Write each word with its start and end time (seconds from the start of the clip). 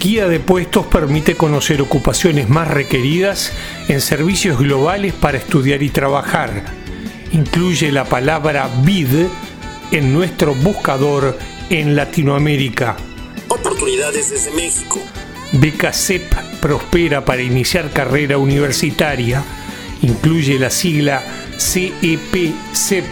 Guía 0.00 0.28
de 0.28 0.38
puestos 0.38 0.86
permite 0.86 1.34
conocer 1.34 1.82
ocupaciones 1.82 2.48
más 2.48 2.68
requeridas 2.68 3.52
en 3.88 4.00
servicios 4.00 4.56
globales 4.56 5.12
para 5.12 5.38
estudiar 5.38 5.82
y 5.82 5.90
trabajar. 5.90 6.66
Incluye 7.32 7.90
la 7.90 8.04
palabra 8.04 8.70
BID 8.84 9.26
en 9.90 10.12
nuestro 10.12 10.54
buscador 10.54 11.36
en 11.68 11.96
Latinoamérica. 11.96 12.96
Oportunidades 13.48 14.30
desde 14.30 14.52
México. 14.52 15.00
Beca 15.52 15.92
CEP 15.92 16.32
prospera 16.60 17.24
para 17.24 17.42
iniciar 17.42 17.90
carrera 17.90 18.38
universitaria. 18.38 19.42
Incluye 20.02 20.60
la 20.60 20.70
sigla 20.70 21.24
CEP 21.58 22.54
CEP 22.72 23.04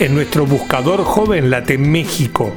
en 0.00 0.14
nuestro 0.16 0.44
buscador 0.46 1.04
Joven 1.04 1.50
Latin 1.50 1.88
México 1.88 2.52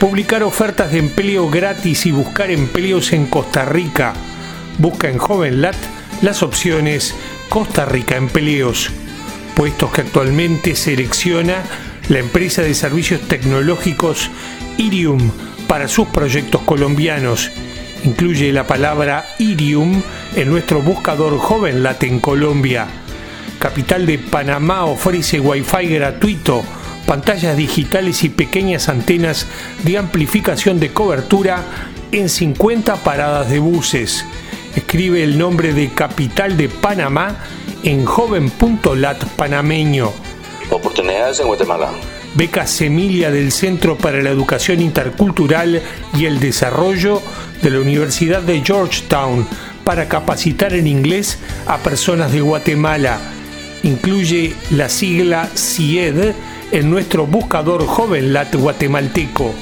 publicar 0.00 0.42
ofertas 0.42 0.92
de 0.92 0.98
empleo 0.98 1.50
gratis 1.50 2.06
y 2.06 2.10
buscar 2.10 2.50
empleos 2.50 3.12
en 3.12 3.26
Costa 3.26 3.66
Rica. 3.66 4.14
Busca 4.78 5.10
en 5.10 5.18
JovenLat 5.18 5.76
las 6.22 6.42
opciones 6.42 7.14
Costa 7.50 7.84
Rica 7.84 8.16
Empleos, 8.16 8.90
puestos 9.54 9.92
que 9.92 10.00
actualmente 10.00 10.74
selecciona 10.74 11.62
la 12.08 12.18
empresa 12.18 12.62
de 12.62 12.72
servicios 12.72 13.20
tecnológicos 13.28 14.30
Irium 14.78 15.30
para 15.68 15.86
sus 15.86 16.08
proyectos 16.08 16.62
colombianos. 16.62 17.50
Incluye 18.02 18.54
la 18.54 18.66
palabra 18.66 19.26
Irium 19.38 20.02
en 20.34 20.48
nuestro 20.48 20.80
buscador 20.80 21.36
JovenLat 21.36 22.02
en 22.04 22.20
Colombia. 22.20 22.86
Capital 23.58 24.06
de 24.06 24.18
Panamá 24.18 24.86
ofrece 24.86 25.40
Wi-Fi 25.40 25.88
gratuito 25.88 26.64
pantallas 27.10 27.56
digitales 27.56 28.22
y 28.22 28.28
pequeñas 28.28 28.88
antenas 28.88 29.48
de 29.82 29.98
amplificación 29.98 30.78
de 30.78 30.92
cobertura 30.92 31.64
en 32.12 32.28
50 32.28 32.94
paradas 33.02 33.50
de 33.50 33.58
buses. 33.58 34.24
Escribe 34.76 35.24
el 35.24 35.36
nombre 35.36 35.72
de 35.72 35.88
Capital 35.88 36.56
de 36.56 36.68
Panamá 36.68 37.34
en 37.82 38.04
joven.lat 38.04 39.24
panameño. 39.34 40.12
Oportunidades 40.70 41.40
en 41.40 41.48
Guatemala. 41.48 41.90
Beca 42.36 42.64
Semilia 42.68 43.32
del 43.32 43.50
Centro 43.50 43.98
para 43.98 44.22
la 44.22 44.30
Educación 44.30 44.80
Intercultural 44.80 45.82
y 46.16 46.26
el 46.26 46.38
Desarrollo 46.38 47.20
de 47.60 47.70
la 47.70 47.80
Universidad 47.80 48.42
de 48.42 48.62
Georgetown 48.64 49.48
para 49.82 50.06
capacitar 50.06 50.74
en 50.74 50.86
inglés 50.86 51.40
a 51.66 51.78
personas 51.78 52.30
de 52.30 52.40
Guatemala. 52.40 53.18
Incluye 53.82 54.54
la 54.70 54.88
sigla 54.88 55.48
CIED 55.56 56.34
en 56.72 56.90
nuestro 56.90 57.26
buscador 57.26 57.84
JovenLat 57.86 58.54
guatemalteco, 58.54 59.54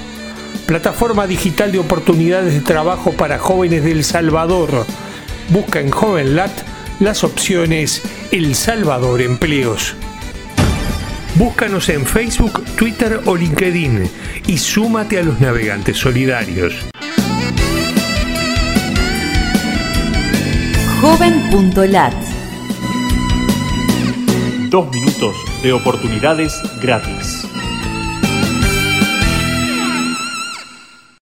plataforma 0.67 1.27
digital 1.27 1.73
de 1.73 1.79
oportunidades 1.79 2.55
de 2.55 2.61
trabajo 2.61 3.13
para 3.13 3.39
jóvenes 3.39 3.85
de 3.85 3.93
El 3.93 4.05
Salvador. 4.05 4.87
Busca 5.51 5.81
en 5.81 5.91
JovenLat 5.91 6.53
las 7.01 7.25
opciones 7.25 8.03
El 8.31 8.55
Salvador 8.55 9.23
Empleos. 9.23 9.95
Búscanos 11.37 11.89
en 11.89 12.05
Facebook, 12.05 12.65
Twitter 12.77 13.21
o 13.27 13.37
LinkedIn 13.37 14.11
y 14.47 14.59
súmate 14.59 15.19
a 15.19 15.23
los 15.23 15.41
navegantes 15.41 15.97
solidarios. 15.97 16.75
Joven.lat 21.01 22.15
Dos 24.69 24.91
minutos 24.93 25.48
de 25.63 25.73
oportunidades 25.73 26.63
gratis. 26.81 27.47